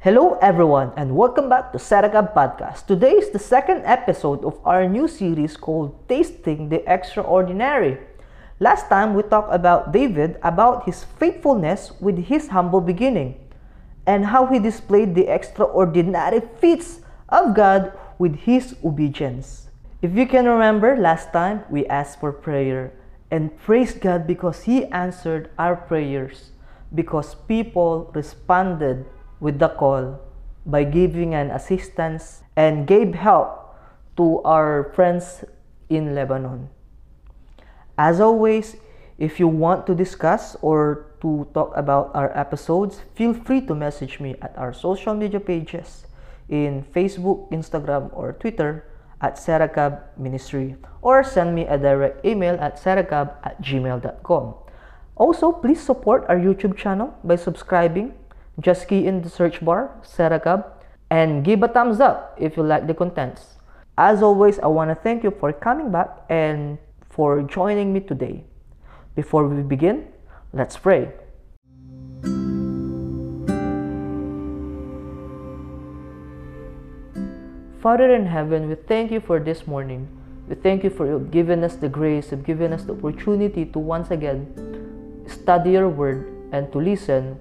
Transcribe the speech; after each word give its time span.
Hello, 0.00 0.38
everyone, 0.40 0.92
and 0.96 1.14
welcome 1.14 1.50
back 1.50 1.72
to 1.72 1.78
Seracab 1.78 2.32
Podcast. 2.32 2.86
Today 2.86 3.20
is 3.20 3.28
the 3.28 3.38
second 3.38 3.84
episode 3.84 4.42
of 4.46 4.56
our 4.64 4.88
new 4.88 5.06
series 5.06 5.58
called 5.58 5.92
Tasting 6.08 6.70
the 6.70 6.80
Extraordinary. 6.90 8.00
Last 8.60 8.88
time 8.88 9.12
we 9.12 9.20
talked 9.20 9.52
about 9.52 9.92
David, 9.92 10.40
about 10.42 10.86
his 10.86 11.04
faithfulness 11.04 11.92
with 12.00 12.16
his 12.16 12.48
humble 12.48 12.80
beginning, 12.80 13.36
and 14.06 14.24
how 14.24 14.46
he 14.46 14.58
displayed 14.58 15.14
the 15.14 15.28
extraordinary 15.28 16.40
feats 16.56 17.04
of 17.28 17.52
God 17.52 17.92
with 18.16 18.48
his 18.48 18.76
obedience. 18.82 19.68
If 20.00 20.16
you 20.16 20.24
can 20.24 20.48
remember, 20.48 20.96
last 20.96 21.30
time 21.30 21.64
we 21.68 21.84
asked 21.92 22.20
for 22.20 22.32
prayer 22.32 22.96
and 23.30 23.52
praised 23.58 24.00
God 24.00 24.26
because 24.26 24.62
He 24.64 24.86
answered 24.86 25.50
our 25.58 25.76
prayers, 25.76 26.52
because 26.88 27.34
people 27.44 28.10
responded 28.14 29.04
with 29.40 29.58
the 29.58 29.68
call 29.68 30.20
by 30.64 30.84
giving 30.84 31.34
an 31.34 31.50
assistance 31.50 32.42
and 32.56 32.86
gave 32.86 33.14
help 33.14 33.74
to 34.16 34.40
our 34.44 34.92
friends 34.94 35.44
in 35.88 36.14
Lebanon. 36.14 36.68
As 37.98 38.20
always, 38.20 38.76
if 39.18 39.40
you 39.40 39.48
want 39.48 39.86
to 39.86 39.94
discuss 39.94 40.56
or 40.62 41.12
to 41.20 41.48
talk 41.52 41.72
about 41.76 42.10
our 42.14 42.36
episodes, 42.36 43.00
feel 43.14 43.34
free 43.34 43.60
to 43.66 43.74
message 43.74 44.20
me 44.20 44.36
at 44.40 44.56
our 44.56 44.72
social 44.72 45.14
media 45.14 45.40
pages 45.40 46.06
in 46.48 46.84
Facebook, 46.94 47.50
Instagram, 47.52 48.08
or 48.12 48.32
Twitter 48.32 48.84
at 49.20 49.36
Seracab 49.36 50.00
Ministry 50.16 50.76
or 51.02 51.22
send 51.22 51.54
me 51.54 51.66
a 51.66 51.76
direct 51.76 52.24
email 52.24 52.56
at 52.60 52.80
seracab 52.80 53.36
at 53.44 53.60
gmail.com. 53.62 54.54
Also, 55.16 55.52
please 55.52 55.80
support 55.80 56.24
our 56.28 56.36
YouTube 56.36 56.76
channel 56.76 57.12
by 57.22 57.36
subscribing. 57.36 58.14
Just 58.60 58.88
key 58.88 59.06
in 59.06 59.22
the 59.22 59.30
search 59.30 59.64
bar, 59.64 59.90
Seracab, 60.02 60.64
and 61.08 61.42
give 61.44 61.62
a 61.62 61.68
thumbs 61.68 61.98
up 61.98 62.36
if 62.38 62.56
you 62.56 62.62
like 62.62 62.86
the 62.86 62.94
contents. 62.94 63.56
As 63.96 64.22
always, 64.22 64.58
I 64.58 64.66
want 64.66 64.90
to 64.90 64.94
thank 64.94 65.24
you 65.24 65.30
for 65.30 65.52
coming 65.52 65.90
back 65.90 66.10
and 66.28 66.78
for 67.08 67.42
joining 67.42 67.92
me 67.92 68.00
today. 68.00 68.44
Before 69.14 69.48
we 69.48 69.62
begin, 69.62 70.08
let's 70.52 70.76
pray. 70.76 71.10
Father 77.80 78.14
in 78.14 78.26
heaven, 78.26 78.68
we 78.68 78.74
thank 78.74 79.10
you 79.10 79.20
for 79.20 79.40
this 79.40 79.66
morning. 79.66 80.06
We 80.48 80.54
thank 80.54 80.84
you 80.84 80.90
for 80.90 81.18
giving 81.18 81.64
us 81.64 81.76
the 81.76 81.88
grace, 81.88 82.30
of 82.30 82.44
giving 82.44 82.74
us 82.74 82.84
the 82.84 82.92
opportunity 82.92 83.64
to 83.64 83.78
once 83.78 84.10
again 84.10 84.52
study 85.26 85.72
your 85.72 85.88
word 85.88 86.28
and 86.52 86.70
to 86.72 86.78
listen 86.78 87.40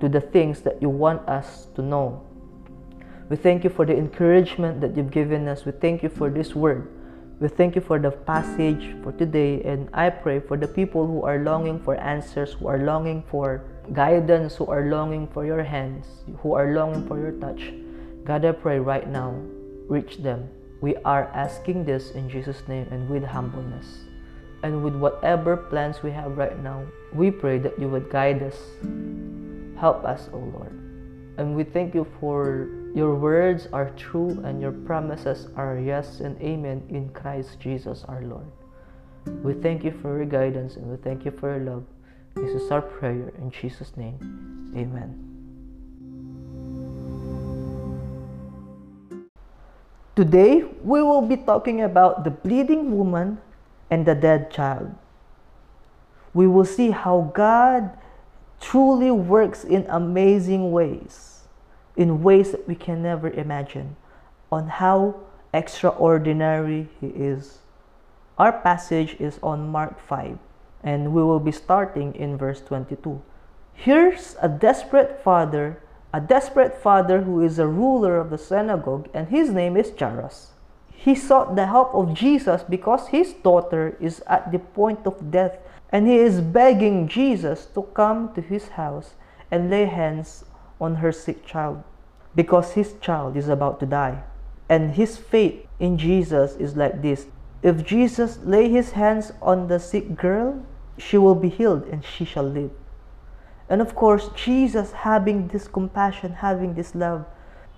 to 0.00 0.08
the 0.08 0.20
things 0.20 0.60
that 0.62 0.80
you 0.80 0.88
want 0.88 1.26
us 1.28 1.66
to 1.74 1.82
know. 1.82 2.22
We 3.28 3.36
thank 3.36 3.64
you 3.64 3.70
for 3.70 3.84
the 3.84 3.96
encouragement 3.96 4.80
that 4.80 4.96
you've 4.96 5.10
given 5.10 5.48
us. 5.48 5.64
We 5.64 5.72
thank 5.72 6.02
you 6.02 6.08
for 6.08 6.30
this 6.30 6.54
word. 6.54 6.88
We 7.40 7.48
thank 7.48 7.74
you 7.74 7.80
for 7.80 7.98
the 7.98 8.10
passage 8.10 8.94
for 9.02 9.12
today. 9.12 9.62
And 9.62 9.88
I 9.92 10.10
pray 10.10 10.40
for 10.40 10.56
the 10.56 10.68
people 10.68 11.06
who 11.06 11.22
are 11.22 11.38
longing 11.38 11.80
for 11.80 11.96
answers, 11.96 12.52
who 12.52 12.68
are 12.68 12.78
longing 12.78 13.24
for 13.30 13.64
guidance, 13.92 14.56
who 14.56 14.66
are 14.66 14.86
longing 14.86 15.26
for 15.28 15.44
your 15.44 15.62
hands, 15.62 16.06
who 16.38 16.54
are 16.54 16.72
longing 16.72 17.06
for 17.06 17.18
your 17.18 17.32
touch. 17.32 17.72
God, 18.24 18.44
I 18.44 18.52
pray 18.52 18.78
right 18.78 19.08
now 19.08 19.34
reach 19.88 20.18
them. 20.18 20.48
We 20.80 20.96
are 21.04 21.30
asking 21.32 21.84
this 21.84 22.10
in 22.10 22.28
Jesus' 22.28 22.66
name 22.68 22.86
and 22.90 23.08
with 23.08 23.24
humbleness. 23.24 24.04
And 24.62 24.82
with 24.82 24.94
whatever 24.94 25.56
plans 25.56 26.02
we 26.02 26.10
have 26.12 26.36
right 26.36 26.58
now, 26.62 26.84
we 27.12 27.30
pray 27.30 27.58
that 27.58 27.78
you 27.78 27.88
would 27.88 28.10
guide 28.10 28.42
us. 28.42 28.56
Help 29.76 30.04
us, 30.04 30.28
O 30.32 30.38
Lord. 30.38 30.72
And 31.38 31.54
we 31.54 31.64
thank 31.64 31.94
you 31.94 32.06
for 32.18 32.68
your 32.94 33.14
words 33.14 33.68
are 33.74 33.90
true 33.90 34.40
and 34.44 34.60
your 34.60 34.72
promises 34.72 35.48
are 35.54 35.78
yes 35.78 36.20
and 36.20 36.40
amen 36.40 36.82
in 36.88 37.10
Christ 37.10 37.60
Jesus 37.60 38.04
our 38.08 38.22
Lord. 38.22 38.48
We 39.44 39.52
thank 39.52 39.84
you 39.84 39.92
for 40.00 40.16
your 40.16 40.24
guidance 40.24 40.76
and 40.76 40.86
we 40.86 40.96
thank 40.96 41.26
you 41.26 41.30
for 41.30 41.54
your 41.54 41.64
love. 41.64 41.84
This 42.34 42.56
is 42.56 42.70
our 42.70 42.80
prayer 42.80 43.32
in 43.36 43.50
Jesus' 43.50 43.96
name. 43.96 44.16
Amen. 44.74 45.12
Today, 50.16 50.64
we 50.82 51.02
will 51.02 51.20
be 51.20 51.36
talking 51.36 51.82
about 51.82 52.24
the 52.24 52.30
bleeding 52.30 52.96
woman 52.96 53.36
and 53.90 54.06
the 54.06 54.14
dead 54.14 54.50
child. 54.50 54.88
We 56.32 56.46
will 56.46 56.64
see 56.64 56.90
how 56.92 57.30
God 57.34 57.92
truly 58.60 59.10
works 59.10 59.64
in 59.64 59.86
amazing 59.88 60.72
ways, 60.72 61.42
in 61.96 62.22
ways 62.22 62.52
that 62.52 62.66
we 62.66 62.74
can 62.74 63.02
never 63.02 63.30
imagine, 63.30 63.96
on 64.50 64.68
how 64.68 65.20
extraordinary 65.52 66.88
He 67.00 67.08
is. 67.08 67.58
Our 68.38 68.52
passage 68.52 69.16
is 69.18 69.38
on 69.42 69.68
Mark 69.68 70.00
5, 70.00 70.38
and 70.82 71.12
we 71.12 71.22
will 71.22 71.40
be 71.40 71.52
starting 71.52 72.14
in 72.14 72.36
verse 72.36 72.60
22. 72.60 73.22
Here's 73.72 74.36
a 74.40 74.48
desperate 74.48 75.22
father 75.22 75.80
a 76.16 76.20
desperate 76.20 76.74
father 76.74 77.20
who 77.20 77.42
is 77.42 77.58
a 77.58 77.66
ruler 77.66 78.16
of 78.16 78.30
the 78.30 78.38
synagogue, 78.38 79.06
and 79.12 79.28
his 79.28 79.50
name 79.50 79.76
is 79.76 79.92
Jairus. 79.98 80.52
He 80.96 81.14
sought 81.14 81.54
the 81.54 81.66
help 81.66 81.94
of 81.94 82.14
Jesus 82.14 82.62
because 82.62 83.08
his 83.08 83.32
daughter 83.32 83.96
is 84.00 84.22
at 84.26 84.50
the 84.50 84.58
point 84.58 85.06
of 85.06 85.30
death, 85.30 85.58
and 85.90 86.08
he 86.08 86.16
is 86.16 86.40
begging 86.40 87.06
Jesus 87.06 87.66
to 87.74 87.82
come 87.94 88.34
to 88.34 88.40
his 88.40 88.68
house 88.68 89.14
and 89.50 89.70
lay 89.70 89.84
hands 89.84 90.44
on 90.80 90.96
her 90.96 91.12
sick 91.12 91.46
child 91.46 91.82
because 92.34 92.72
his 92.72 92.94
child 93.00 93.36
is 93.36 93.48
about 93.48 93.78
to 93.80 93.86
die. 93.86 94.22
And 94.68 94.94
his 94.94 95.16
faith 95.16 95.66
in 95.78 95.96
Jesus 95.96 96.56
is 96.56 96.76
like 96.76 97.02
this 97.02 97.26
if 97.62 97.84
Jesus 97.84 98.38
lay 98.44 98.68
his 98.68 98.92
hands 98.92 99.32
on 99.40 99.68
the 99.68 99.80
sick 99.80 100.16
girl, 100.16 100.62
she 100.98 101.18
will 101.18 101.34
be 101.34 101.48
healed 101.48 101.84
and 101.84 102.04
she 102.04 102.24
shall 102.24 102.48
live. 102.48 102.70
And 103.68 103.80
of 103.80 103.94
course, 103.94 104.28
Jesus 104.36 104.92
having 104.92 105.48
this 105.48 105.66
compassion, 105.66 106.32
having 106.34 106.74
this 106.74 106.94
love, 106.94 107.24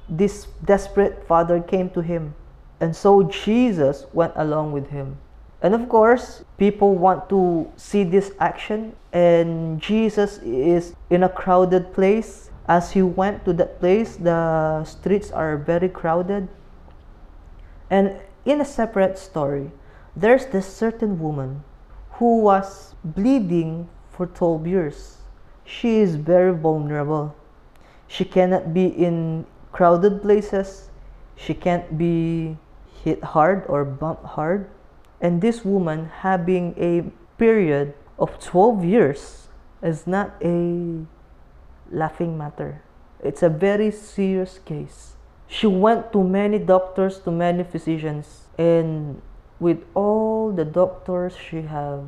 this 0.08 0.46
desperate 0.64 1.26
father 1.26 1.60
came 1.60 1.90
to 1.90 2.00
him. 2.00 2.34
And 2.80 2.94
so 2.94 3.24
Jesus 3.24 4.06
went 4.12 4.32
along 4.36 4.72
with 4.72 4.90
him. 4.90 5.18
And 5.60 5.74
of 5.74 5.88
course, 5.88 6.44
people 6.56 6.94
want 6.94 7.28
to 7.30 7.70
see 7.76 8.04
this 8.04 8.30
action, 8.38 8.94
and 9.12 9.80
Jesus 9.80 10.38
is 10.38 10.94
in 11.10 11.24
a 11.24 11.28
crowded 11.28 11.92
place. 11.92 12.50
As 12.68 12.92
he 12.92 13.02
went 13.02 13.44
to 13.46 13.52
that 13.54 13.80
place, 13.80 14.16
the 14.16 14.84
streets 14.84 15.30
are 15.32 15.56
very 15.56 15.88
crowded. 15.88 16.48
And 17.90 18.20
in 18.44 18.60
a 18.60 18.64
separate 18.64 19.18
story, 19.18 19.72
there's 20.14 20.46
this 20.46 20.66
certain 20.66 21.18
woman 21.18 21.64
who 22.20 22.40
was 22.42 22.94
bleeding 23.02 23.88
for 24.10 24.26
12 24.26 24.66
years 24.66 25.18
she 25.68 26.00
is 26.00 26.16
very 26.16 26.56
vulnerable. 26.56 27.36
She 28.08 28.24
cannot 28.24 28.72
be 28.72 28.86
in 28.86 29.44
crowded 29.70 30.22
places. 30.22 30.88
She 31.36 31.52
can't 31.52 31.98
be 31.98 32.56
hit 33.04 33.22
hard 33.22 33.64
or 33.68 33.84
bump 33.84 34.24
hard. 34.24 34.70
And 35.20 35.40
this 35.42 35.64
woman 35.64 36.10
having 36.22 36.74
a 36.78 37.10
period 37.38 37.94
of 38.18 38.38
12 38.40 38.84
years 38.84 39.48
is 39.82 40.06
not 40.06 40.34
a 40.42 41.06
laughing 41.90 42.38
matter. 42.38 42.82
It's 43.22 43.42
a 43.42 43.48
very 43.48 43.90
serious 43.90 44.58
case. 44.58 45.16
She 45.46 45.66
went 45.66 46.12
to 46.12 46.22
many 46.22 46.58
doctors, 46.58 47.18
to 47.20 47.30
many 47.30 47.64
physicians, 47.64 48.46
and 48.58 49.22
with 49.58 49.82
all 49.94 50.52
the 50.52 50.64
doctors 50.64 51.34
she 51.36 51.62
have 51.62 52.04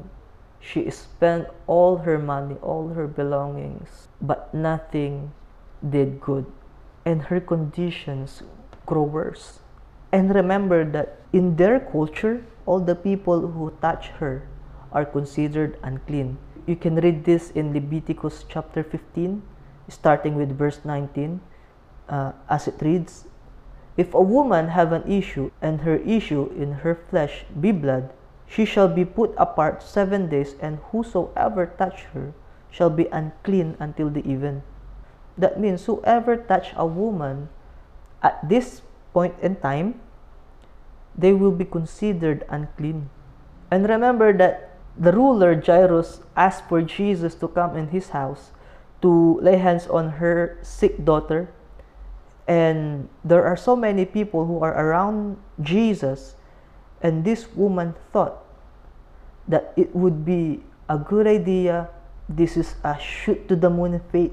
she 0.61 0.91
spent 0.91 1.49
all 1.67 2.05
her 2.05 2.19
money, 2.19 2.57
all 2.61 2.89
her 2.89 3.07
belongings, 3.09 4.09
but 4.21 4.53
nothing 4.53 5.33
did 5.81 6.21
good. 6.21 6.45
And 7.05 7.23
her 7.33 7.41
conditions 7.41 8.43
grow 8.85 9.03
worse. 9.03 9.61
And 10.13 10.35
remember 10.35 10.85
that 10.91 11.23
in 11.33 11.55
their 11.57 11.79
culture, 11.79 12.43
all 12.67 12.81
the 12.81 12.95
people 12.95 13.55
who 13.55 13.71
touch 13.81 14.09
her 14.19 14.47
are 14.93 15.05
considered 15.05 15.79
unclean. 15.83 16.39
You 16.67 16.77
can 16.77 16.97
read 16.97 17.25
this 17.25 17.51
in 17.51 17.73
Leviticus 17.73 18.45
chapter 18.49 18.83
15, 18.83 19.43
starting 19.89 20.35
with 20.35 20.57
verse 20.59 20.81
19, 20.85 21.41
uh, 22.09 22.33
as 22.49 22.67
it 22.67 22.83
reads 22.83 23.27
If 23.97 24.15
a 24.15 24.23
woman 24.23 24.69
have 24.69 24.93
an 24.93 25.07
issue, 25.07 25.51
and 25.63 25.83
her 25.83 25.97
issue 26.03 26.51
in 26.59 26.83
her 26.83 26.95
flesh 26.95 27.45
be 27.59 27.71
blood, 27.71 28.11
she 28.47 28.65
shall 28.65 28.89
be 28.89 29.05
put 29.05 29.33
apart 29.39 29.83
seven 29.83 30.29
days, 30.29 30.55
and 30.61 30.83
whosoever 30.91 31.67
touch 31.67 32.11
her 32.15 32.35
shall 32.71 32.91
be 32.91 33.07
unclean 33.13 33.77
until 33.79 34.11
the 34.11 34.27
even. 34.27 34.63
That 35.39 35.61
means 35.61 35.87
whoever 35.87 36.37
touch 36.37 36.75
a 36.75 36.85
woman 36.85 37.49
at 38.23 38.43
this 38.49 38.83
point 39.13 39.35
in 39.43 39.57
time, 39.57 40.01
they 41.17 41.33
will 41.33 41.53
be 41.53 41.65
considered 41.65 42.45
unclean. 42.49 43.11
And 43.71 43.89
remember 43.89 44.33
that 44.39 44.71
the 44.97 45.13
ruler 45.13 45.55
Jairus 45.55 46.21
asked 46.37 46.69
for 46.69 46.83
Jesus 46.83 47.35
to 47.37 47.49
come 47.49 47.77
in 47.77 47.89
his 47.89 48.11
house 48.11 48.51
to 49.03 49.41
lay 49.41 49.57
hands 49.57 49.87
on 49.87 50.21
her 50.21 50.59
sick 50.63 51.05
daughter. 51.05 51.49
And 52.49 53.09
there 53.25 53.45
are 53.47 53.57
so 53.57 53.77
many 53.77 54.05
people 54.05 54.47
who 54.47 54.59
are 54.61 54.75
around 54.75 55.39
Jesus, 55.63 56.35
and 57.01 57.25
this 57.25 57.47
woman 57.55 57.95
thought 58.13 58.43
that 59.47 59.73
it 59.77 59.95
would 59.95 60.25
be 60.25 60.63
a 60.89 60.99
good 60.99 61.27
idea. 61.27 61.89
This 62.29 62.57
is 62.57 62.75
a 62.83 62.99
shoot 62.99 63.49
to 63.49 63.57
the 63.57 63.71
moon 63.71 64.01
faith 64.11 64.33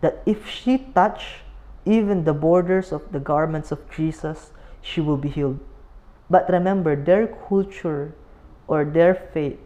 that 0.00 0.20
if 0.26 0.48
she 0.48 0.78
touch 0.92 1.43
even 1.84 2.24
the 2.24 2.32
borders 2.32 2.92
of 2.92 3.12
the 3.12 3.20
garments 3.20 3.70
of 3.70 3.90
Jesus, 3.90 4.52
she 4.80 5.00
will 5.00 5.16
be 5.16 5.28
healed. 5.28 5.60
But 6.30 6.48
remember, 6.48 6.96
their 6.96 7.26
culture 7.26 8.14
or 8.66 8.84
their 8.84 9.14
faith 9.14 9.58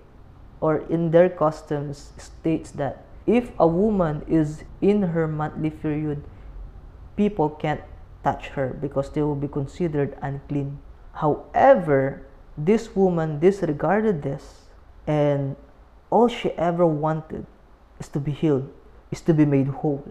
or 0.60 0.78
in 0.90 1.10
their 1.10 1.28
customs 1.28 2.12
states 2.16 2.70
that 2.72 3.04
if 3.26 3.52
a 3.58 3.66
woman 3.66 4.24
is 4.26 4.64
in 4.80 5.14
her 5.14 5.28
monthly 5.28 5.70
period, 5.70 6.24
people 7.16 7.50
can't 7.50 7.82
touch 8.24 8.48
her 8.48 8.76
because 8.80 9.10
they 9.10 9.22
will 9.22 9.36
be 9.38 9.48
considered 9.48 10.16
unclean. 10.22 10.78
However, 11.12 12.26
this 12.56 12.96
woman 12.96 13.38
disregarded 13.38 14.22
this 14.22 14.66
and 15.06 15.56
all 16.10 16.26
she 16.26 16.50
ever 16.52 16.86
wanted 16.86 17.46
is 18.00 18.08
to 18.08 18.20
be 18.20 18.32
healed, 18.32 18.72
is 19.10 19.20
to 19.22 19.34
be 19.34 19.44
made 19.44 19.68
whole. 19.68 20.02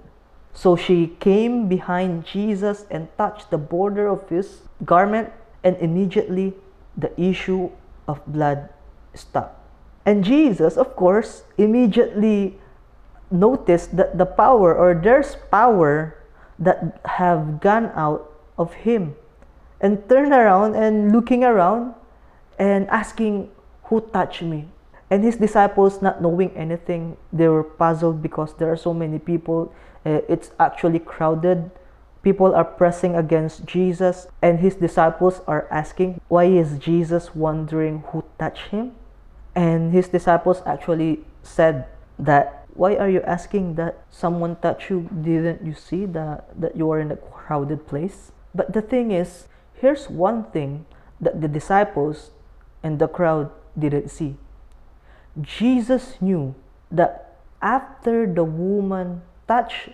So 0.58 0.74
she 0.74 1.14
came 1.22 1.70
behind 1.70 2.26
Jesus 2.26 2.90
and 2.90 3.06
touched 3.14 3.54
the 3.54 3.62
border 3.62 4.10
of 4.10 4.26
his 4.26 4.66
garment, 4.82 5.30
and 5.62 5.78
immediately 5.78 6.58
the 6.98 7.14
issue 7.14 7.70
of 8.10 8.26
blood 8.26 8.74
stopped. 9.14 9.54
And 10.02 10.26
Jesus, 10.26 10.74
of 10.74 10.98
course, 10.98 11.46
immediately 11.62 12.58
noticed 13.30 13.94
that 14.02 14.18
the 14.18 14.26
power 14.26 14.74
or 14.74 14.98
there's 14.98 15.38
power 15.54 16.18
that 16.58 17.06
have 17.06 17.62
gone 17.62 17.94
out 17.94 18.26
of 18.58 18.82
him 18.82 19.14
and 19.78 20.10
turned 20.10 20.34
around 20.34 20.74
and 20.74 21.14
looking 21.14 21.44
around 21.44 21.94
and 22.58 22.90
asking 22.90 23.54
who 23.94 24.02
touched 24.10 24.42
me 24.42 24.66
and 25.10 25.24
his 25.24 25.38
disciples 25.38 26.02
not 26.02 26.22
knowing 26.22 26.52
anything 26.52 27.16
they 27.32 27.48
were 27.48 27.64
puzzled 27.64 28.22
because 28.22 28.54
there 28.56 28.72
are 28.72 28.78
so 28.78 28.94
many 28.94 29.20
people. 29.20 29.74
Uh, 30.06 30.22
it's 30.28 30.52
actually 30.60 31.00
crowded. 31.00 31.72
People 32.24 32.54
are 32.54 32.66
pressing 32.66 33.16
against 33.16 33.66
jesus 33.66 34.28
and 34.42 34.60
his 34.60 34.76
disciples 34.76 35.40
are 35.48 35.66
asking 35.72 36.20
why 36.28 36.44
is 36.44 36.78
jesus 36.78 37.34
wondering 37.34 38.04
who 38.12 38.24
touched 38.38 38.68
him? 38.68 38.92
And 39.56 39.94
his 39.94 40.10
disciples 40.10 40.62
actually 40.66 41.24
said 41.42 41.88
that 42.20 42.66
why 42.74 42.96
are 42.96 43.10
you 43.10 43.22
asking 43.22 43.76
that 43.76 44.04
someone 44.12 44.58
touch 44.58 44.90
you? 44.90 45.10
Didn't 45.10 45.66
you 45.66 45.74
see 45.74 46.06
that 46.08 46.52
that 46.60 46.76
you 46.76 46.92
are 46.92 47.00
in 47.00 47.12
a 47.12 47.18
crowded 47.18 47.88
place? 47.88 48.32
But 48.54 48.74
the 48.74 48.82
thing 48.82 49.12
is 49.12 49.48
here's 49.74 50.10
one 50.10 50.52
thing 50.52 50.86
that 51.22 51.40
the 51.40 51.48
disciples 51.48 52.32
and 52.84 53.00
the 53.00 53.08
crowd 53.08 53.50
didn't 53.80 54.10
see 54.10 54.36
Jesus 55.42 56.16
knew 56.20 56.56
that 56.92 57.38
after 57.62 58.26
the 58.32 58.44
woman 58.44 59.22
touched 59.48 59.90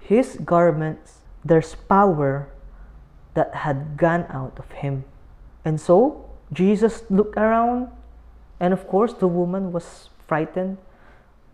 his 0.00 0.36
garments, 0.44 1.18
there's 1.44 1.74
power 1.74 2.48
that 3.34 3.54
had 3.54 3.96
gone 3.96 4.26
out 4.30 4.58
of 4.58 4.70
him. 4.72 5.04
And 5.64 5.80
so 5.80 6.30
Jesus 6.52 7.02
looked 7.10 7.36
around, 7.36 7.88
and 8.60 8.72
of 8.72 8.86
course, 8.86 9.14
the 9.14 9.26
woman 9.26 9.72
was 9.72 10.08
frightened 10.26 10.78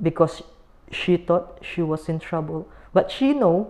because 0.02 0.42
she 0.90 1.16
thought 1.16 1.58
she 1.62 1.82
was 1.82 2.08
in 2.08 2.18
trouble. 2.18 2.68
But 2.92 3.10
she 3.10 3.32
knew 3.32 3.66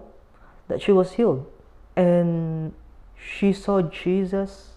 that 0.68 0.82
she 0.82 0.92
was 0.92 1.12
healed. 1.12 1.46
And 1.96 2.72
she 3.16 3.52
saw 3.52 3.82
Jesus 3.82 4.72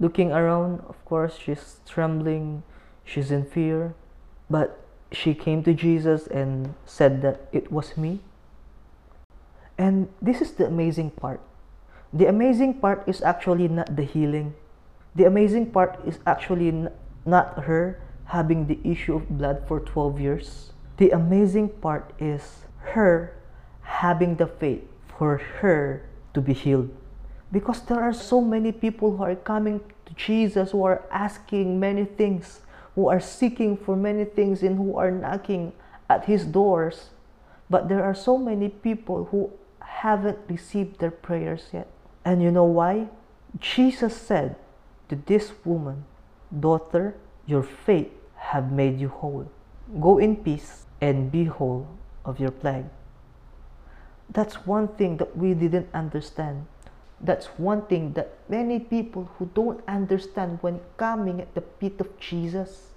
looking 0.00 0.32
around. 0.32 0.80
Of 0.88 1.04
course, 1.04 1.36
she's 1.36 1.80
trembling, 1.86 2.62
she's 3.04 3.30
in 3.30 3.44
fear. 3.44 3.94
But 4.52 4.84
she 5.16 5.32
came 5.32 5.64
to 5.64 5.72
Jesus 5.72 6.28
and 6.28 6.76
said 6.84 7.24
that 7.24 7.48
it 7.56 7.72
was 7.72 7.96
me. 7.96 8.20
And 9.78 10.12
this 10.20 10.44
is 10.44 10.52
the 10.52 10.68
amazing 10.68 11.16
part. 11.16 11.40
The 12.12 12.28
amazing 12.28 12.84
part 12.84 13.08
is 13.08 13.24
actually 13.24 13.68
not 13.68 13.96
the 13.96 14.04
healing. 14.04 14.52
The 15.16 15.24
amazing 15.24 15.72
part 15.72 15.96
is 16.04 16.20
actually 16.26 16.68
not 17.24 17.64
her 17.64 17.96
having 18.28 18.68
the 18.68 18.76
issue 18.84 19.16
of 19.16 19.40
blood 19.40 19.64
for 19.66 19.80
12 19.80 20.20
years. 20.20 20.72
The 20.98 21.16
amazing 21.16 21.70
part 21.80 22.12
is 22.20 22.68
her 22.92 23.32
having 23.80 24.36
the 24.36 24.46
faith 24.46 24.84
for 25.08 25.40
her 25.64 26.04
to 26.34 26.40
be 26.44 26.52
healed. 26.52 26.92
Because 27.50 27.80
there 27.88 28.00
are 28.00 28.12
so 28.12 28.44
many 28.44 28.72
people 28.72 29.16
who 29.16 29.24
are 29.24 29.36
coming 29.36 29.80
to 30.04 30.12
Jesus 30.12 30.72
who 30.72 30.84
are 30.84 31.08
asking 31.10 31.80
many 31.80 32.04
things 32.04 32.60
who 32.94 33.08
are 33.08 33.20
seeking 33.20 33.76
for 33.76 33.96
many 33.96 34.24
things 34.24 34.62
and 34.62 34.76
who 34.76 34.96
are 34.96 35.10
knocking 35.10 35.72
at 36.08 36.26
his 36.26 36.44
doors. 36.44 37.10
But 37.70 37.88
there 37.88 38.04
are 38.04 38.14
so 38.14 38.36
many 38.36 38.68
people 38.68 39.26
who 39.30 39.50
haven't 39.80 40.38
received 40.48 41.00
their 41.00 41.10
prayers 41.10 41.68
yet. 41.72 41.88
And 42.24 42.42
you 42.42 42.50
know 42.50 42.64
why? 42.64 43.08
Jesus 43.58 44.16
said 44.16 44.56
to 45.08 45.16
this 45.16 45.52
woman, 45.64 46.04
Daughter, 46.52 47.16
your 47.46 47.62
faith 47.62 48.10
have 48.36 48.70
made 48.70 49.00
you 49.00 49.08
whole. 49.08 49.50
Go 50.00 50.18
in 50.18 50.36
peace 50.36 50.84
and 51.00 51.32
be 51.32 51.44
whole 51.44 51.88
of 52.24 52.38
your 52.38 52.50
plague. 52.50 52.86
That's 54.30 54.66
one 54.66 54.88
thing 54.88 55.16
that 55.16 55.36
we 55.36 55.54
didn't 55.54 55.88
understand 55.92 56.66
that's 57.22 57.46
one 57.56 57.82
thing 57.86 58.12
that 58.14 58.34
many 58.48 58.80
people 58.80 59.30
who 59.38 59.48
don't 59.54 59.80
understand 59.86 60.58
when 60.60 60.80
coming 60.96 61.40
at 61.40 61.54
the 61.54 61.62
feet 61.78 62.00
of 62.00 62.18
Jesus, 62.18 62.90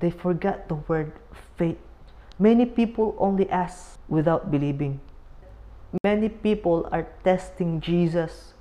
they 0.00 0.10
forget 0.10 0.68
the 0.68 0.74
word 0.74 1.12
faith. 1.56 1.78
Many 2.38 2.66
people 2.66 3.16
only 3.18 3.48
ask 3.48 3.98
without 4.08 4.50
believing. 4.50 5.00
Many 6.04 6.28
people 6.28 6.88
are 6.92 7.08
testing 7.24 7.80
Jesus 7.80 8.52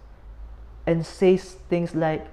and 0.87 1.05
says 1.05 1.57
things 1.69 1.93
like, 1.93 2.25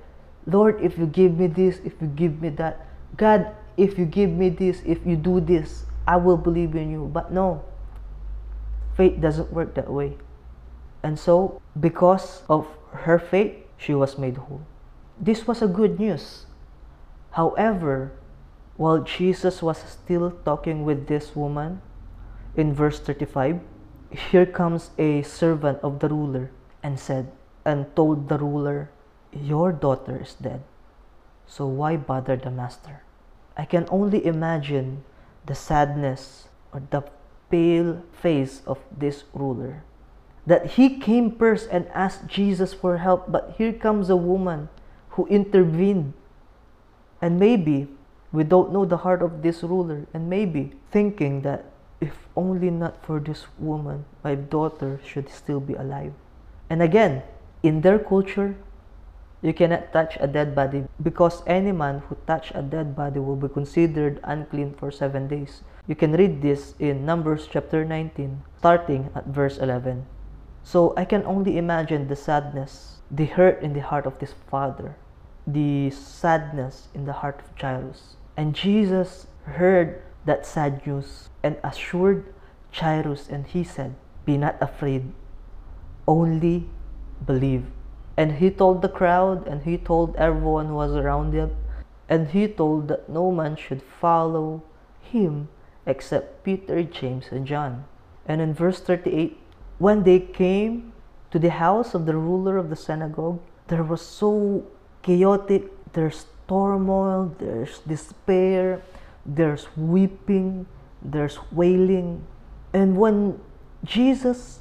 Lord, 0.47 0.81
if 0.81 0.97
you 0.97 1.07
give 1.07 1.39
me 1.39 1.49
this, 1.49 1.81
if 1.85 2.01
you 2.01 2.07
give 2.07 2.41
me 2.41 2.49
that, 2.51 2.87
God, 3.17 3.51
if 3.77 3.99
you 3.99 4.07
give 4.07 4.31
me 4.31 4.49
this, 4.49 4.81
if 4.87 5.05
you 5.05 5.17
do 5.17 5.41
this, 5.41 5.85
I 6.07 6.17
will 6.17 6.37
believe 6.37 6.75
in 6.77 6.91
you. 6.91 7.11
But 7.13 7.33
no, 7.33 7.63
faith 8.97 9.21
doesn't 9.21 9.53
work 9.53 9.75
that 9.75 9.91
way. 9.91 10.17
And 11.07 11.21
so, 11.21 11.63
because 11.79 12.43
of 12.51 12.67
her 13.07 13.21
faith, 13.21 13.55
she 13.79 13.95
was 13.95 14.19
made 14.19 14.39
whole. 14.39 14.67
This 15.21 15.47
was 15.47 15.63
a 15.63 15.71
good 15.71 16.01
news. 16.01 16.47
However, 17.39 18.11
while 18.75 18.99
Jesus 19.07 19.63
was 19.63 19.79
still 19.79 20.33
talking 20.45 20.85
with 20.85 21.07
this 21.07 21.37
woman, 21.37 21.81
in 22.57 22.75
verse 22.75 22.99
35, 22.99 23.61
here 24.11 24.47
comes 24.47 24.91
a 24.99 25.23
servant 25.23 25.79
of 25.79 26.01
the 26.01 26.09
ruler 26.09 26.51
and 26.83 26.99
said, 26.99 27.31
and 27.65 27.87
told 27.95 28.29
the 28.29 28.39
ruler, 28.39 28.91
Your 29.31 29.71
daughter 29.71 30.19
is 30.21 30.35
dead. 30.35 30.65
So 31.47 31.69
why 31.69 31.99
bother 31.99 32.35
the 32.35 32.51
master? 32.51 33.05
I 33.57 33.65
can 33.65 33.87
only 33.95 34.27
imagine 34.27 35.05
the 35.47 35.55
sadness 35.55 36.49
or 36.75 36.83
the 36.91 37.05
pale 37.49 38.03
face 38.11 38.61
of 38.67 38.83
this 38.91 39.23
ruler 39.33 39.85
that 40.47 40.79
he 40.79 40.99
came 40.99 41.35
first 41.35 41.69
and 41.71 41.87
asked 41.93 42.27
Jesus 42.27 42.73
for 42.73 42.99
help, 42.99 43.31
but 43.31 43.55
here 43.59 43.73
comes 43.73 44.09
a 44.09 44.17
woman 44.17 44.69
who 45.11 45.27
intervened. 45.27 46.15
And 47.21 47.39
maybe 47.39 47.89
we 48.33 48.45
don't 48.45 48.73
know 48.73 48.85
the 48.85 48.99
heart 48.99 49.23
of 49.23 49.43
this 49.43 49.63
ruler, 49.63 50.07
and 50.15 50.31
maybe 50.31 50.73
thinking 50.91 51.43
that 51.43 51.65
if 52.01 52.29
only 52.37 52.71
not 52.71 53.05
for 53.05 53.19
this 53.19 53.47
woman, 53.59 54.05
my 54.23 54.35
daughter 54.35 55.01
should 55.05 55.29
still 55.29 55.61
be 55.61 55.75
alive. 55.75 56.13
And 56.71 56.83
again, 56.83 57.23
in 57.63 57.81
their 57.81 57.99
culture, 57.99 58.55
you 59.43 59.53
cannot 59.53 59.93
touch 59.93 60.17
a 60.21 60.27
dead 60.27 60.55
body 60.55 60.85
because 61.03 61.43
any 61.47 61.73
man 61.73 62.03
who 62.09 62.17
touch 62.27 62.53
a 62.55 62.63
dead 62.63 62.97
body 62.97 63.21
will 63.21 63.37
be 63.37 63.49
considered 63.49 64.21
unclean 64.25 64.75
for 64.75 64.91
seven 64.91 65.29
days. 65.29 65.63
You 65.87 65.95
can 65.95 66.13
read 66.13 66.43
this 66.43 66.75
in 66.79 67.07
Numbers 67.07 67.49
chapter 67.51 67.85
19, 67.85 68.43
starting 68.59 69.11
at 69.15 69.27
verse 69.27 69.59
11. 69.59 70.07
So 70.67 70.93
I 70.97 71.05
can 71.05 71.25
only 71.27 71.59
imagine 71.59 72.09
the 72.09 72.17
sadness, 72.17 72.99
the 73.09 73.27
hurt 73.27 73.63
in 73.63 73.73
the 73.73 73.87
heart 73.87 74.05
of 74.05 74.19
this 74.19 74.35
father, 74.51 74.97
the 75.47 75.91
sadness 75.91 76.89
in 76.93 77.05
the 77.07 77.13
heart 77.23 77.39
of 77.39 77.57
Jairus. 77.57 78.17
And 78.37 78.53
Jesus 78.53 79.29
heard 79.45 80.03
that 80.25 80.45
sad 80.45 80.85
news 80.85 81.29
and 81.45 81.57
assured 81.63 82.35
Jairus, 82.73 83.29
and 83.29 83.47
he 83.47 83.63
said, 83.63 83.95
Be 84.25 84.37
not 84.37 84.57
afraid, 84.61 85.13
only 86.09 86.69
believe. 87.25 87.67
And 88.17 88.43
he 88.43 88.51
told 88.51 88.83
the 88.83 88.89
crowd, 88.89 89.47
and 89.47 89.63
he 89.63 89.79
told 89.79 90.17
everyone 90.17 90.67
who 90.67 90.75
was 90.75 90.97
around 90.97 91.33
him, 91.33 91.55
and 92.09 92.31
he 92.31 92.49
told 92.49 92.89
that 92.89 93.09
no 93.09 93.31
man 93.31 93.55
should 93.55 93.85
follow 93.85 94.65
him 95.01 95.47
except 95.87 96.43
Peter, 96.43 96.83
James, 96.83 97.27
and 97.31 97.47
John. 97.47 97.85
And 98.27 98.41
in 98.41 98.53
verse 98.53 98.81
38, 98.81 99.39
when 99.79 100.03
they 100.05 100.21
came 100.21 100.93
to 101.31 101.39
the 101.39 101.51
house 101.51 101.95
of 101.95 102.07
the 102.07 102.17
ruler 102.17 102.57
of 102.57 102.71
the 102.71 102.77
synagogue, 102.77 103.41
there 103.69 103.83
was 103.83 104.01
so 104.01 104.65
chaotic. 105.03 105.69
There's 105.93 106.27
turmoil, 106.49 107.35
there's 107.39 107.81
despair, 107.81 108.83
there's 109.25 109.69
weeping, 109.77 110.67
there's 111.03 111.39
wailing. 111.53 112.25
And 112.73 112.97
when 112.97 113.41
Jesus 113.85 114.61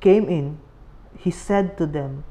came 0.00 0.28
in, 0.28 0.58
he 1.16 1.30
said 1.30 1.76
to 1.78 1.86
them, 1.86 2.24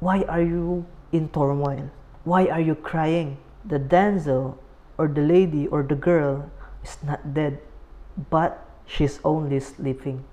Why 0.00 0.22
are 0.28 0.42
you 0.42 0.86
in 1.12 1.28
turmoil? 1.28 1.90
Why 2.24 2.46
are 2.46 2.60
you 2.60 2.74
crying? 2.74 3.38
The 3.64 3.78
damsel 3.78 4.58
or 4.98 5.08
the 5.08 5.22
lady 5.22 5.66
or 5.68 5.82
the 5.82 5.94
girl 5.94 6.50
is 6.82 6.98
not 7.02 7.34
dead, 7.34 7.58
but 8.30 8.66
she's 8.86 9.20
only 9.24 9.60
sleeping. 9.60 10.24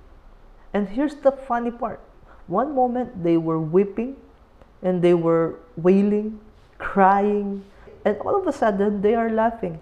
And 0.76 0.90
here's 0.90 1.16
the 1.16 1.32
funny 1.32 1.72
part 1.72 2.04
one 2.48 2.76
moment 2.76 3.24
they 3.24 3.38
were 3.38 3.60
weeping 3.60 4.18
and 4.84 5.02
they 5.02 5.14
were 5.14 5.56
wailing, 5.78 6.44
crying, 6.78 7.64
and 8.04 8.18
all 8.20 8.36
of 8.36 8.46
a 8.46 8.52
sudden 8.52 9.02
they 9.02 9.16
are 9.16 9.32
laughing. 9.32 9.80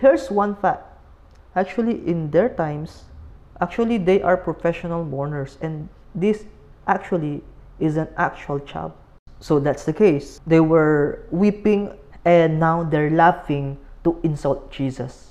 Here's 0.00 0.32
one 0.32 0.56
fact 0.56 0.90
actually, 1.54 2.02
in 2.04 2.32
their 2.32 2.48
times, 2.48 3.04
actually, 3.60 3.96
they 3.96 4.20
are 4.22 4.36
professional 4.36 5.04
mourners, 5.04 5.56
and 5.62 5.88
this 6.16 6.46
actually 6.88 7.40
is 7.78 7.96
an 7.96 8.08
actual 8.16 8.58
child. 8.58 8.90
So 9.38 9.60
that's 9.60 9.84
the 9.84 9.92
case. 9.92 10.40
They 10.48 10.58
were 10.58 11.22
weeping 11.30 11.94
and 12.24 12.58
now 12.58 12.82
they're 12.82 13.10
laughing 13.10 13.78
to 14.02 14.18
insult 14.24 14.72
Jesus 14.72 15.30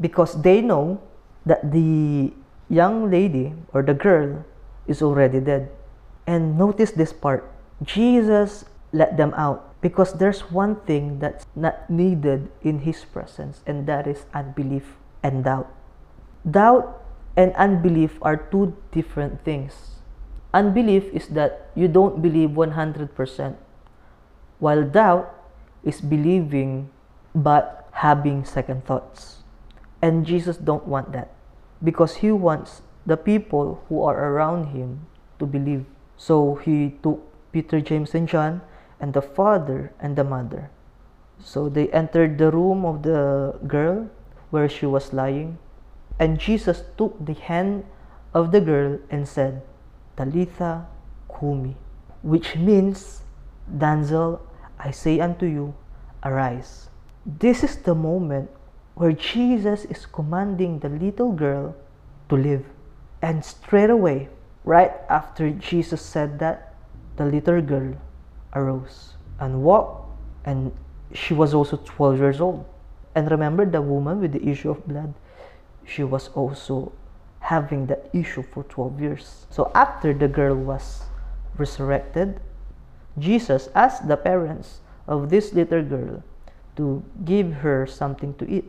because 0.00 0.40
they 0.40 0.62
know 0.62 1.00
that 1.44 1.72
the 1.72 2.32
young 2.72 3.12
lady 3.12 3.52
or 3.76 3.84
the 3.84 3.92
girl 3.92 4.40
is 4.88 5.04
already 5.04 5.44
dead. 5.44 5.68
And 6.26 6.56
notice 6.56 6.96
this 6.96 7.12
part 7.12 7.44
Jesus 7.84 8.64
let 8.96 9.20
them 9.20 9.36
out 9.36 9.76
because 9.84 10.16
there's 10.16 10.48
one 10.48 10.80
thing 10.88 11.20
that's 11.20 11.44
not 11.52 11.90
needed 11.90 12.48
in 12.62 12.88
His 12.88 13.04
presence, 13.04 13.60
and 13.66 13.84
that 13.90 14.06
is 14.06 14.24
unbelief 14.32 14.96
and 15.20 15.44
doubt. 15.44 15.68
Doubt 16.48 17.02
and 17.36 17.52
unbelief 17.58 18.16
are 18.22 18.38
two 18.38 18.72
different 18.94 19.44
things. 19.44 19.98
Unbelief 20.54 21.10
is 21.12 21.28
that 21.34 21.72
you 21.74 21.88
don't 21.88 22.22
believe 22.22 22.54
100%, 22.54 23.10
while 24.60 24.84
doubt 24.86 25.34
is 25.82 26.00
believing 26.00 26.88
but 27.34 27.88
having 28.06 28.44
second 28.44 28.86
thoughts. 28.86 29.42
And 30.00 30.24
Jesus 30.24 30.56
don't 30.56 30.86
want 30.86 31.10
that 31.12 31.34
because 31.82 32.16
he 32.16 32.30
wants 32.30 32.82
the 33.06 33.16
people 33.16 33.82
who 33.88 34.02
are 34.02 34.16
around 34.16 34.70
him 34.70 35.06
to 35.38 35.46
believe. 35.46 35.84
So 36.16 36.54
he 36.56 36.94
took 37.02 37.20
Peter, 37.52 37.80
James, 37.80 38.14
and 38.14 38.28
John 38.28 38.62
and 39.00 39.12
the 39.12 39.22
father 39.22 39.92
and 39.98 40.16
the 40.16 40.24
mother. 40.24 40.70
So 41.42 41.68
they 41.68 41.90
entered 41.90 42.38
the 42.38 42.50
room 42.50 42.84
of 42.84 43.02
the 43.02 43.58
girl 43.66 44.08
where 44.50 44.68
she 44.68 44.86
was 44.86 45.12
lying. 45.12 45.58
And 46.18 46.38
Jesus 46.38 46.84
took 46.96 47.18
the 47.18 47.34
hand 47.34 47.84
of 48.32 48.52
the 48.52 48.60
girl 48.60 48.98
and 49.10 49.26
said, 49.26 49.62
Talitha 50.16 50.86
kumi, 51.26 51.76
which 52.22 52.54
means, 52.54 53.22
Damsel, 53.66 54.40
I 54.78 54.92
say 54.92 55.18
unto 55.18 55.46
you, 55.46 55.74
arise. 56.22 56.88
This 57.26 57.64
is 57.64 57.76
the 57.76 57.94
moment 57.94 58.50
where 58.94 59.12
Jesus 59.12 59.84
is 59.86 60.06
commanding 60.06 60.78
the 60.78 60.88
little 60.88 61.32
girl 61.32 61.74
to 62.28 62.36
live. 62.36 62.64
And 63.22 63.44
straight 63.44 63.90
away, 63.90 64.28
right 64.64 64.92
after 65.08 65.50
Jesus 65.50 66.02
said 66.02 66.38
that, 66.40 66.74
the 67.16 67.26
little 67.26 67.60
girl 67.60 67.94
arose 68.54 69.14
and 69.38 69.62
walked, 69.62 70.08
and 70.44 70.72
she 71.12 71.34
was 71.34 71.54
also 71.54 71.76
12 71.84 72.18
years 72.18 72.40
old. 72.40 72.64
And 73.14 73.30
remember 73.30 73.66
the 73.66 73.82
woman 73.82 74.20
with 74.20 74.32
the 74.32 74.46
issue 74.48 74.70
of 74.70 74.86
blood? 74.88 75.12
She 75.84 76.04
was 76.04 76.28
also 76.28 76.92
having 77.40 77.86
that 77.86 78.08
issue 78.12 78.42
for 78.42 78.62
12 78.64 79.00
years. 79.00 79.46
So 79.50 79.70
after 79.74 80.14
the 80.14 80.28
girl 80.28 80.54
was 80.54 81.02
resurrected, 81.58 82.40
Jesus 83.18 83.68
asked 83.74 84.08
the 84.08 84.16
parents 84.16 84.80
of 85.06 85.28
this 85.28 85.52
little 85.52 85.82
girl 85.82 86.22
to 86.76 87.04
give 87.24 87.52
her 87.60 87.86
something 87.86 88.34
to 88.34 88.48
eat. 88.48 88.64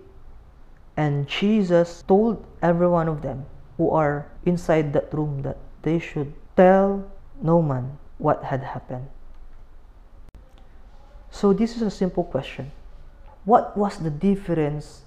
And 0.95 1.27
Jesus 1.27 2.03
told 2.07 2.45
every 2.61 2.87
one 2.87 3.07
of 3.07 3.21
them 3.21 3.45
who 3.77 3.89
are 3.89 4.29
inside 4.45 4.93
that 4.93 5.13
room 5.13 5.41
that 5.41 5.57
they 5.81 5.97
should 5.99 6.33
tell 6.55 7.09
no 7.41 7.61
man 7.61 7.97
what 8.17 8.43
had 8.43 8.61
happened. 8.63 9.07
So, 11.31 11.51
this 11.51 11.75
is 11.75 11.81
a 11.81 11.89
simple 11.89 12.23
question 12.23 12.71
What 13.43 13.75
was 13.75 13.97
the 13.97 14.11
difference 14.11 15.01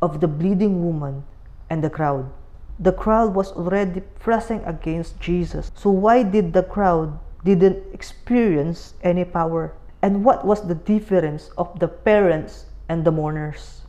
of 0.00 0.20
the 0.20 0.28
bleeding 0.28 0.84
woman 0.84 1.24
and 1.68 1.82
the 1.82 1.90
crowd? 1.90 2.30
The 2.78 2.92
crowd 2.92 3.34
was 3.34 3.52
already 3.52 4.00
pressing 4.20 4.64
against 4.64 5.20
Jesus. 5.20 5.70
So, 5.74 5.90
why 5.90 6.22
did 6.22 6.52
the 6.52 6.62
crowd 6.62 7.18
didn't 7.44 7.82
experience 7.92 8.94
any 9.02 9.24
power? 9.24 9.74
And 10.02 10.24
what 10.24 10.46
was 10.46 10.66
the 10.66 10.74
difference 10.74 11.50
of 11.58 11.78
the 11.78 11.88
parents 11.88 12.64
and 12.88 13.04
the 13.04 13.12
mourners? 13.12 13.79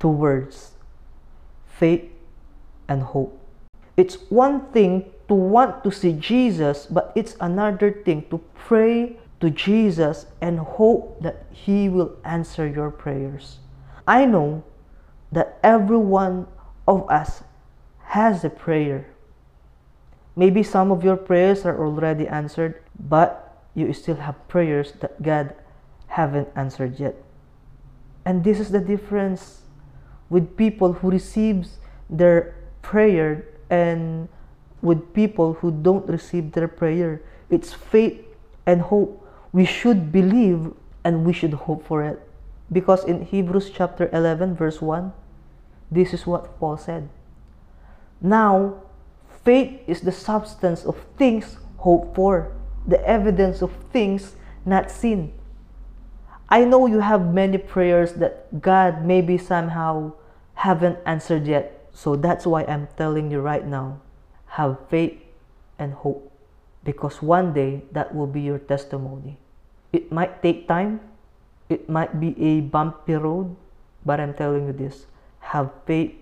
Two 0.00 0.08
words 0.08 0.72
faith 1.66 2.10
and 2.88 3.02
hope. 3.02 3.38
It's 3.96 4.16
one 4.28 4.72
thing 4.72 5.12
to 5.28 5.34
want 5.34 5.84
to 5.84 5.92
see 5.92 6.12
Jesus, 6.12 6.86
but 6.86 7.12
it's 7.14 7.36
another 7.40 7.92
thing 7.92 8.26
to 8.30 8.38
pray 8.54 9.16
to 9.40 9.48
Jesus 9.48 10.26
and 10.40 10.58
hope 10.58 11.22
that 11.22 11.46
He 11.52 11.88
will 11.88 12.16
answer 12.24 12.66
your 12.66 12.90
prayers. 12.90 13.60
I 14.06 14.26
know 14.26 14.64
that 15.32 15.58
every 15.62 15.96
one 15.96 16.48
of 16.88 17.08
us 17.08 17.42
has 18.12 18.44
a 18.44 18.50
prayer. 18.50 19.06
Maybe 20.36 20.62
some 20.62 20.90
of 20.90 21.04
your 21.04 21.16
prayers 21.16 21.64
are 21.64 21.78
already 21.78 22.26
answered, 22.26 22.82
but 22.98 23.64
you 23.74 23.92
still 23.92 24.16
have 24.16 24.36
prayers 24.48 24.92
that 25.00 25.22
God 25.22 25.54
haven't 26.08 26.48
answered 26.56 26.98
yet. 26.98 27.14
And 28.24 28.42
this 28.44 28.58
is 28.58 28.70
the 28.70 28.80
difference 28.80 29.62
with 30.30 30.56
people 30.56 30.94
who 30.94 31.10
receives 31.10 31.78
their 32.08 32.54
prayer 32.80 33.44
and 33.68 34.28
with 34.80 35.12
people 35.12 35.54
who 35.54 35.70
don't 35.70 36.08
receive 36.08 36.52
their 36.52 36.68
prayer. 36.68 37.20
It's 37.50 37.74
faith 37.74 38.24
and 38.64 38.80
hope 38.80 39.26
we 39.52 39.64
should 39.64 40.12
believe 40.12 40.72
and 41.04 41.24
we 41.24 41.32
should 41.32 41.52
hope 41.52 41.86
for 41.86 42.02
it. 42.02 42.26
Because 42.72 43.04
in 43.04 43.22
Hebrews 43.26 43.70
chapter 43.74 44.08
11, 44.12 44.54
verse 44.54 44.80
1, 44.80 45.12
this 45.90 46.14
is 46.14 46.26
what 46.26 46.58
Paul 46.58 46.76
said. 46.76 47.08
Now, 48.20 48.82
faith 49.44 49.80
is 49.86 50.02
the 50.02 50.12
substance 50.12 50.84
of 50.84 50.96
things 51.18 51.58
hoped 51.78 52.14
for, 52.14 52.52
the 52.86 53.04
evidence 53.04 53.60
of 53.62 53.72
things 53.92 54.36
not 54.64 54.90
seen. 54.90 55.32
I 56.48 56.64
know 56.64 56.86
you 56.86 57.00
have 57.00 57.32
many 57.32 57.58
prayers 57.58 58.14
that 58.14 58.60
God 58.60 59.04
maybe 59.04 59.38
somehow 59.38 60.12
haven't 60.60 60.98
answered 61.06 61.46
yet. 61.46 61.88
So 61.92 62.16
that's 62.16 62.46
why 62.46 62.64
I'm 62.64 62.88
telling 62.96 63.30
you 63.30 63.40
right 63.40 63.66
now 63.66 64.00
have 64.60 64.76
faith 64.88 65.16
and 65.78 65.94
hope 65.94 66.30
because 66.84 67.22
one 67.22 67.52
day 67.52 67.82
that 67.92 68.14
will 68.14 68.26
be 68.26 68.40
your 68.40 68.58
testimony. 68.58 69.36
It 69.92 70.12
might 70.12 70.42
take 70.42 70.68
time, 70.68 71.00
it 71.68 71.88
might 71.88 72.20
be 72.20 72.36
a 72.40 72.60
bumpy 72.60 73.14
road, 73.14 73.56
but 74.04 74.20
I'm 74.20 74.34
telling 74.34 74.66
you 74.66 74.72
this 74.72 75.06
have 75.40 75.72
faith 75.86 76.12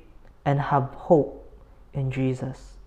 and 0.45 0.61
have 0.71 0.95
hope 1.11 1.43
in 1.93 2.11
Jesus. 2.11 2.79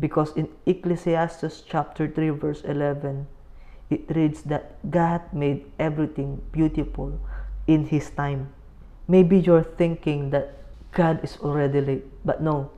Because 0.00 0.34
in 0.34 0.48
Ecclesiastes 0.66 1.62
chapter 1.62 2.08
3, 2.08 2.30
verse 2.30 2.62
11, 2.62 3.26
it 3.88 4.02
reads 4.10 4.42
that 4.50 4.74
God 4.90 5.22
made 5.32 5.64
everything 5.78 6.42
beautiful 6.50 7.20
in 7.66 7.86
His 7.86 8.10
time. 8.10 8.52
Maybe 9.06 9.38
you're 9.38 9.62
thinking 9.64 10.30
that 10.30 10.61
God 10.92 11.24
is 11.24 11.36
already 11.40 11.80
late, 11.80 12.04
but 12.24 12.42
no, 12.42 12.70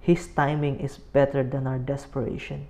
His 0.00 0.26
timing 0.26 0.80
is 0.80 0.98
better 0.98 1.42
than 1.44 1.66
our 1.66 1.78
desperation. 1.78 2.66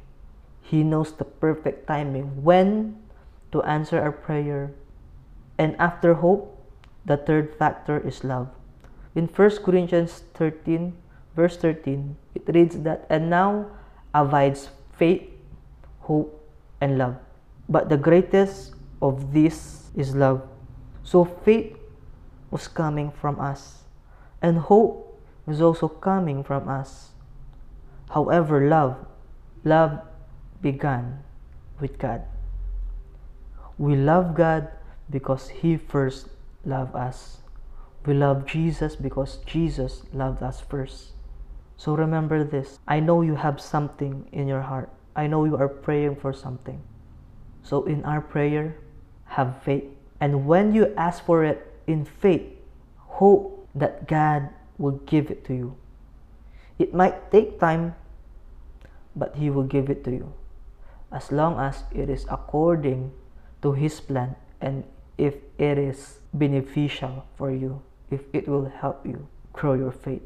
He 0.60 0.82
knows 0.82 1.12
the 1.12 1.24
perfect 1.24 1.86
timing 1.86 2.42
when 2.42 2.98
to 3.52 3.62
answer 3.62 4.00
our 4.00 4.12
prayer. 4.12 4.72
And 5.58 5.76
after 5.78 6.14
hope, 6.14 6.58
the 7.04 7.16
third 7.16 7.54
factor 7.54 8.00
is 8.00 8.24
love. 8.24 8.48
In 9.14 9.28
1 9.28 9.62
Corinthians 9.62 10.24
13, 10.34 10.96
verse 11.36 11.56
13, 11.56 12.16
it 12.34 12.42
reads 12.48 12.78
that, 12.82 13.06
And 13.10 13.28
now 13.28 13.66
abides 14.14 14.70
faith, 14.96 15.28
hope, 16.00 16.32
and 16.80 16.96
love. 16.96 17.16
But 17.68 17.88
the 17.88 17.96
greatest 17.96 18.74
of 19.00 19.32
these 19.32 19.90
is 19.94 20.16
love. 20.16 20.42
So 21.04 21.24
faith 21.24 21.76
was 22.50 22.68
coming 22.68 23.10
from 23.10 23.38
us, 23.40 23.81
and 24.42 24.58
hope 24.58 25.22
is 25.46 25.62
also 25.62 25.88
coming 25.88 26.42
from 26.42 26.68
us. 26.68 27.12
However, 28.10 28.68
love, 28.68 29.06
love 29.64 30.00
began 30.60 31.22
with 31.80 31.98
God. 31.98 32.22
We 33.78 33.96
love 33.96 34.34
God 34.34 34.68
because 35.08 35.48
He 35.48 35.76
first 35.76 36.28
loved 36.64 36.94
us. 36.94 37.38
We 38.04 38.14
love 38.14 38.46
Jesus 38.46 38.96
because 38.96 39.38
Jesus 39.46 40.02
loved 40.12 40.42
us 40.42 40.60
first. 40.60 41.12
So 41.76 41.94
remember 41.94 42.44
this. 42.44 42.78
I 42.86 43.00
know 43.00 43.22
you 43.22 43.36
have 43.36 43.60
something 43.60 44.28
in 44.32 44.46
your 44.46 44.62
heart. 44.62 44.90
I 45.14 45.26
know 45.26 45.44
you 45.44 45.56
are 45.56 45.68
praying 45.68 46.16
for 46.16 46.32
something. 46.32 46.82
So 47.62 47.84
in 47.84 48.04
our 48.04 48.20
prayer, 48.20 48.76
have 49.24 49.62
faith. 49.62 49.84
And 50.20 50.46
when 50.46 50.74
you 50.74 50.94
ask 50.96 51.24
for 51.24 51.44
it 51.44 51.66
in 51.86 52.04
faith, 52.04 52.42
hope 52.98 53.61
that 53.74 54.06
God 54.06 54.48
will 54.78 55.00
give 55.06 55.30
it 55.30 55.44
to 55.46 55.54
you. 55.54 55.76
It 56.78 56.94
might 56.94 57.30
take 57.30 57.60
time, 57.60 57.94
but 59.16 59.36
He 59.36 59.50
will 59.50 59.64
give 59.64 59.90
it 59.90 60.04
to 60.04 60.10
you. 60.10 60.32
As 61.12 61.30
long 61.30 61.60
as 61.60 61.84
it 61.92 62.08
is 62.08 62.26
according 62.30 63.12
to 63.62 63.72
His 63.72 64.00
plan 64.00 64.36
and 64.60 64.84
if 65.18 65.36
it 65.58 65.78
is 65.78 66.18
beneficial 66.32 67.26
for 67.36 67.50
you, 67.50 67.82
if 68.10 68.22
it 68.32 68.48
will 68.48 68.66
help 68.68 69.06
you 69.06 69.28
grow 69.52 69.74
your 69.74 69.92
faith. 69.92 70.22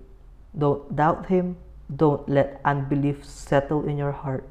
Don't 0.57 0.95
doubt 0.95 1.27
Him. 1.27 1.57
Don't 1.95 2.29
let 2.29 2.61
unbelief 2.65 3.25
settle 3.25 3.87
in 3.87 3.99
your 3.99 4.13
heart. 4.13 4.49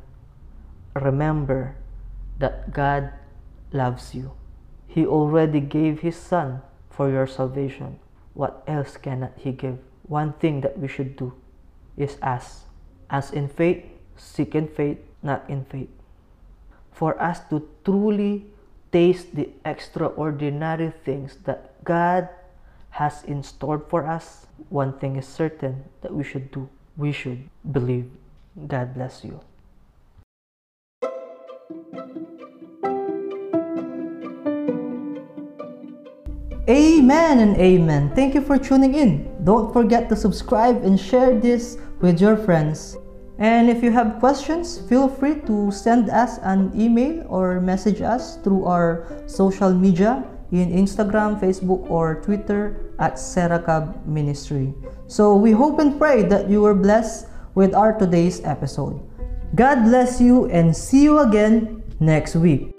Remember 0.93 1.75
that 2.39 2.71
God 2.71 3.11
loves 3.71 4.15
you. 4.15 4.31
He 4.87 5.05
already 5.05 5.59
gave 5.59 5.99
His 5.99 6.15
Son 6.15 6.61
for 6.89 7.09
your 7.09 7.27
salvation. 7.27 7.99
What 8.35 8.63
else 8.67 8.99
cannot 8.99 9.31
He 9.39 9.51
give? 9.51 9.79
One 10.03 10.33
thing 10.33 10.61
that 10.61 10.77
we 10.77 10.87
should 10.87 11.15
do 11.15 11.33
is 11.97 12.19
ask. 12.21 12.67
As 13.09 13.31
in 13.31 13.47
faith, 13.47 13.85
seek 14.17 14.53
in 14.53 14.67
faith, 14.67 14.99
not 15.23 15.47
in 15.49 15.65
faith. 15.65 15.89
For 16.91 17.15
us 17.21 17.39
to 17.49 17.67
truly 17.83 18.45
taste 18.91 19.35
the 19.35 19.49
extraordinary 19.63 20.91
things 21.03 21.37
that 21.45 21.83
God 21.83 22.29
has 22.91 23.23
in 23.23 23.43
store 23.43 23.79
for 23.79 24.07
us, 24.07 24.47
one 24.69 24.97
thing 24.99 25.15
is 25.15 25.27
certain 25.27 25.83
that 26.01 26.13
we 26.13 26.23
should 26.23 26.51
do. 26.51 26.69
We 26.95 27.11
should 27.11 27.49
believe. 27.71 28.11
God 28.55 28.93
bless 28.95 29.23
you. 29.23 29.39
Amen 36.67 37.39
and 37.39 37.55
amen. 37.57 38.09
Thank 38.15 38.33
you 38.33 38.41
for 38.41 38.57
tuning 38.57 38.95
in. 38.95 39.29
Don't 39.45 39.71
forget 39.71 40.09
to 40.09 40.15
subscribe 40.15 40.81
and 40.81 40.99
share 40.99 41.39
this 41.39 41.77
with 42.01 42.19
your 42.19 42.35
friends. 42.35 42.97
And 43.37 43.69
if 43.69 43.83
you 43.83 43.91
have 43.91 44.17
questions, 44.17 44.81
feel 44.89 45.07
free 45.07 45.41
to 45.45 45.69
send 45.69 46.09
us 46.09 46.39
an 46.41 46.71
email 46.73 47.23
or 47.29 47.61
message 47.61 48.01
us 48.01 48.37
through 48.37 48.65
our 48.65 49.05
social 49.27 49.73
media 49.75 50.25
in 50.51 50.71
Instagram, 50.71 51.39
Facebook, 51.39 51.85
or 51.89 52.21
Twitter 52.25 52.93
at 52.97 53.15
Seracab 53.15 54.05
Ministry. 54.07 54.73
So 55.05 55.35
we 55.35 55.51
hope 55.51 55.77
and 55.77 55.99
pray 55.99 56.23
that 56.23 56.49
you 56.49 56.61
were 56.61 56.75
blessed 56.75 57.27
with 57.53 57.75
our 57.75 57.93
today's 57.93 58.41
episode. 58.43 58.97
God 59.53 59.83
bless 59.83 60.19
you 60.19 60.49
and 60.49 60.75
see 60.75 61.03
you 61.03 61.19
again 61.19 61.83
next 61.99 62.35
week. 62.35 62.74